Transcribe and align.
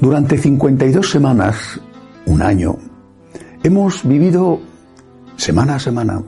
Durante 0.00 0.38
52 0.38 1.10
semanas, 1.10 1.80
un 2.24 2.40
año, 2.40 2.76
hemos 3.64 4.06
vivido 4.06 4.60
semana 5.36 5.74
a 5.74 5.80
semana, 5.80 6.22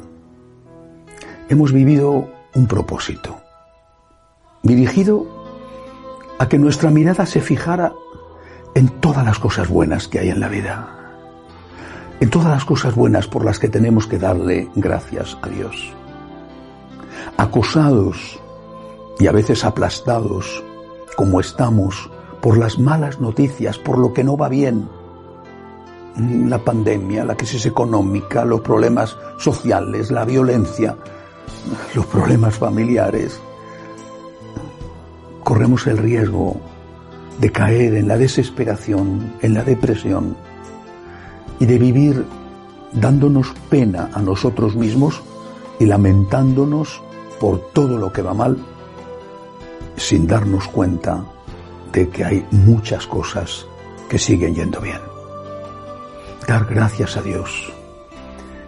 hemos 1.49 1.73
vivido 1.73 2.29
un 2.57 2.67
propósito, 2.67 3.41
dirigido 4.65 5.25
a 6.41 6.49
que 6.49 6.59
nuestra 6.59 6.91
mirada 6.91 7.27
se 7.27 7.41
fijara 7.41 7.93
en 8.75 8.89
todas 8.89 9.25
las 9.25 9.39
cosas 9.39 9.69
buenas 9.69 10.09
que 10.09 10.19
hay 10.19 10.31
en 10.31 10.41
la 10.41 10.49
vida, 10.49 10.89
en 12.19 12.29
todas 12.29 12.49
las 12.49 12.65
cosas 12.65 12.97
buenas 12.97 13.29
por 13.29 13.45
las 13.45 13.61
que 13.61 13.69
tenemos 13.69 14.09
que 14.09 14.19
darle 14.19 14.69
gracias 14.75 15.39
a 15.43 15.49
Dios. 15.49 15.93
Acosados 17.37 18.41
y 19.21 19.29
a 19.29 19.33
veces 19.33 19.65
aplastados 19.65 20.65
como 21.15 21.39
estamos 21.39 22.11
por 22.41 22.59
las 22.59 22.79
malas 22.79 23.21
noticias, 23.21 23.79
por 23.79 23.99
lo 23.99 24.13
que 24.13 24.25
no 24.25 24.37
va 24.37 24.49
bien. 24.49 24.89
La 26.17 26.59
pandemia, 26.59 27.25
la 27.25 27.37
crisis 27.37 27.67
económica, 27.67 28.45
los 28.45 28.61
problemas 28.61 29.17
sociales, 29.39 30.11
la 30.11 30.25
violencia, 30.25 30.97
los 31.95 32.07
problemas 32.07 32.57
familiares. 32.57 33.41
Corremos 35.45 35.87
el 35.87 35.99
riesgo 35.99 36.57
de 37.39 37.51
caer 37.51 37.95
en 37.95 38.09
la 38.09 38.19
desesperación, 38.19 39.35
en 39.41 39.55
la 39.55 39.65
depresión 39.65 40.37
y 41.59 41.67
de 41.67 41.79
vivir 41.79 42.25
dándonos 42.93 43.53
pena 43.69 44.11
a 44.13 44.21
nosotros 44.21 44.77
mismos 44.77 45.23
y 45.79 45.87
lamentándonos 45.87 47.03
por 47.39 47.61
todo 47.73 47.97
lo 47.97 48.13
que 48.13 48.23
va 48.23 48.35
mal 48.35 48.59
sin 49.97 50.27
darnos 50.27 50.67
cuenta 50.69 51.25
de 51.93 52.09
que 52.09 52.25
hay 52.25 52.47
muchas 52.51 53.07
cosas 53.07 53.67
que 54.09 54.19
siguen 54.19 54.55
yendo 54.55 54.81
bien. 54.81 55.01
Dar 56.47 56.67
gracias 56.67 57.17
a 57.17 57.23
Dios, 57.23 57.73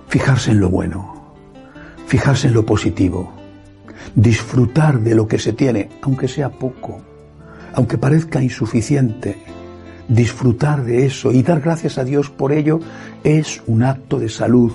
fijarse 0.09 0.53
en 0.53 0.61
lo 0.61 0.70
bueno, 0.70 1.34
fijarse 2.06 2.48
en 2.48 2.55
lo 2.55 2.65
positivo, 2.65 3.33
disfrutar 4.15 5.00
de 5.00 5.15
lo 5.15 5.27
que 5.27 5.39
se 5.39 5.53
tiene, 5.53 5.89
aunque 6.03 6.28
sea 6.28 6.50
poco, 6.50 7.00
aunque 7.75 7.98
parezca 7.98 8.43
insuficiente, 8.43 9.39
disfrutar 10.09 10.84
de 10.84 11.06
eso 11.06 11.33
y 11.33 11.43
dar 11.43 11.61
gracias 11.61 11.98
a 11.98 12.05
Dios 12.05 12.31
por 12.31 12.53
ello 12.53 12.81
es 13.25 13.62
un 13.67 13.83
acto 13.83 14.19
de 14.19 14.28
salud 14.28 14.73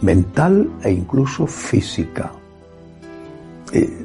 mental 0.00 0.70
e 0.82 0.90
incluso 0.90 1.46
física. 1.46 2.32
Eh, 3.72 3.99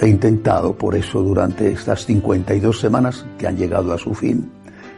He 0.00 0.08
intentado, 0.08 0.76
por 0.76 0.96
eso, 0.96 1.22
durante 1.22 1.70
estas 1.70 2.04
52 2.06 2.80
semanas 2.80 3.24
que 3.38 3.46
han 3.46 3.56
llegado 3.56 3.92
a 3.92 3.98
su 3.98 4.14
fin, 4.14 4.50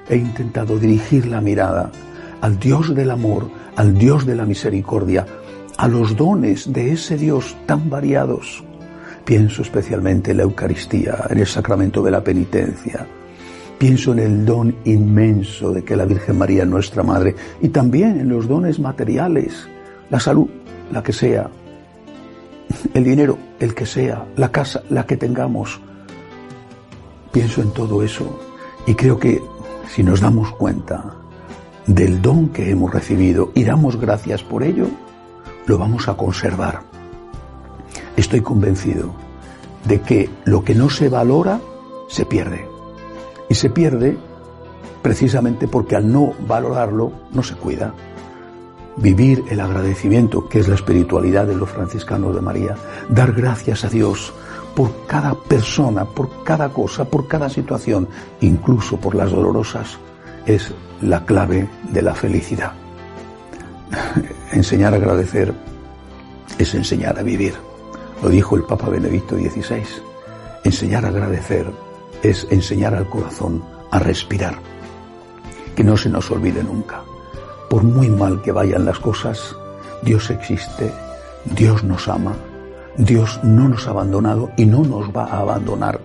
he 0.08 0.16
intentado 0.16 0.78
dirigir 0.78 1.26
la 1.26 1.40
mirada 1.40 1.90
al 2.40 2.58
Dios 2.58 2.94
del 2.94 3.10
amor, 3.10 3.50
al 3.76 3.96
Dios 3.96 4.26
de 4.26 4.36
la 4.36 4.46
misericordia, 4.46 5.26
a 5.76 5.88
los 5.88 6.16
dones 6.16 6.72
de 6.72 6.92
ese 6.92 7.16
Dios 7.16 7.56
tan 7.66 7.90
variados. 7.90 8.64
Pienso 9.24 9.62
especialmente 9.62 10.30
en 10.30 10.38
la 10.38 10.44
Eucaristía, 10.44 11.24
en 11.28 11.38
el 11.38 11.46
sacramento 11.46 12.02
de 12.02 12.10
la 12.10 12.22
penitencia. 12.22 13.06
Pienso 13.78 14.12
en 14.12 14.20
el 14.20 14.46
don 14.46 14.74
inmenso 14.84 15.72
de 15.72 15.84
que 15.84 15.96
la 15.96 16.06
Virgen 16.06 16.38
María 16.38 16.62
es 16.62 16.68
nuestra 16.68 17.02
Madre 17.02 17.34
y 17.60 17.68
también 17.68 18.18
en 18.20 18.28
los 18.30 18.48
dones 18.48 18.78
materiales, 18.78 19.68
la 20.08 20.20
salud, 20.20 20.48
la 20.92 21.02
que 21.02 21.12
sea, 21.12 21.50
el 22.96 23.04
dinero, 23.04 23.36
el 23.60 23.74
que 23.74 23.84
sea, 23.84 24.26
la 24.36 24.50
casa, 24.50 24.80
la 24.88 25.04
que 25.04 25.18
tengamos. 25.18 25.78
Pienso 27.30 27.60
en 27.60 27.70
todo 27.72 28.02
eso 28.02 28.40
y 28.86 28.94
creo 28.94 29.18
que 29.18 29.42
si 29.86 30.02
nos 30.02 30.22
damos 30.22 30.50
cuenta 30.52 31.14
del 31.86 32.22
don 32.22 32.48
que 32.48 32.70
hemos 32.70 32.90
recibido 32.94 33.52
y 33.54 33.64
damos 33.64 34.00
gracias 34.00 34.42
por 34.42 34.62
ello, 34.62 34.86
lo 35.66 35.76
vamos 35.76 36.08
a 36.08 36.16
conservar. 36.16 36.84
Estoy 38.16 38.40
convencido 38.40 39.14
de 39.84 40.00
que 40.00 40.30
lo 40.46 40.64
que 40.64 40.74
no 40.74 40.88
se 40.88 41.10
valora 41.10 41.60
se 42.08 42.24
pierde. 42.24 42.66
Y 43.50 43.56
se 43.56 43.68
pierde 43.68 44.16
precisamente 45.02 45.68
porque 45.68 45.96
al 45.96 46.10
no 46.10 46.32
valorarlo 46.48 47.12
no 47.30 47.42
se 47.42 47.56
cuida 47.56 47.92
vivir 48.96 49.44
el 49.50 49.60
agradecimiento, 49.60 50.48
que 50.48 50.60
es 50.60 50.68
la 50.68 50.74
espiritualidad 50.74 51.46
de 51.46 51.54
los 51.54 51.68
franciscanos 51.68 52.34
de 52.34 52.40
María, 52.40 52.76
dar 53.08 53.32
gracias 53.32 53.84
a 53.84 53.88
Dios 53.88 54.32
por 54.74 55.06
cada 55.06 55.34
persona, 55.34 56.04
por 56.04 56.44
cada 56.44 56.70
cosa, 56.70 57.04
por 57.04 57.26
cada 57.28 57.48
situación, 57.48 58.08
incluso 58.40 58.98
por 58.98 59.14
las 59.14 59.30
dolorosas, 59.30 59.98
es 60.46 60.72
la 61.02 61.24
clave 61.24 61.68
de 61.90 62.02
la 62.02 62.14
felicidad. 62.14 62.72
enseñar 64.52 64.94
a 64.94 64.96
agradecer 64.96 65.54
es 66.58 66.74
enseñar 66.74 67.18
a 67.18 67.22
vivir. 67.22 67.54
Lo 68.22 68.28
dijo 68.28 68.56
el 68.56 68.62
Papa 68.62 68.88
Benedicto 68.88 69.36
XVI. 69.36 69.84
Enseñar 70.64 71.04
a 71.04 71.08
agradecer 71.08 71.70
es 72.22 72.46
enseñar 72.50 72.94
al 72.94 73.08
corazón 73.08 73.62
a 73.90 73.98
respirar. 73.98 74.58
Que 75.74 75.84
no 75.84 75.96
se 75.96 76.08
nos 76.08 76.30
olvide 76.30 76.62
nunca 76.62 77.02
por 77.68 77.82
muy 77.82 78.08
mal 78.08 78.42
que 78.42 78.52
vayan 78.52 78.84
las 78.84 78.98
cosas, 78.98 79.56
Dios 80.02 80.30
existe, 80.30 80.92
Dios 81.44 81.84
nos 81.84 82.08
ama, 82.08 82.34
Dios 82.96 83.40
no 83.42 83.68
nos 83.68 83.86
ha 83.86 83.90
abandonado 83.90 84.50
y 84.56 84.66
no 84.66 84.82
nos 84.82 85.14
va 85.14 85.24
a 85.24 85.40
abandonar. 85.40 86.00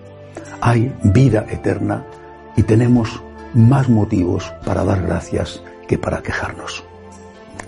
Hay 0.62 0.94
vida 1.04 1.46
eterna 1.50 2.04
y 2.56 2.64
tenemos 2.64 3.22
más 3.54 3.90
motivos 3.90 4.52
para 4.66 4.84
dar 4.84 5.02
gracias 5.02 5.62
que 5.88 5.98
para 5.98 6.22
quejarnos. 6.22 6.84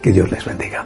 Que 0.02 0.12
Dios 0.12 0.32
les 0.32 0.46
bendiga. 0.46 0.86